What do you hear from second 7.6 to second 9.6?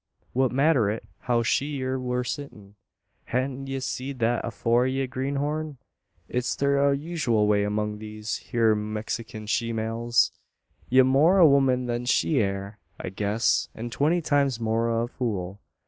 'mong these hyur Mexikin